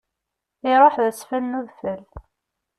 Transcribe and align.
Iruḥ 0.71 0.95
d 1.03 1.03
asfel 1.09 1.43
n 1.45 1.57
udfel. 1.59 2.01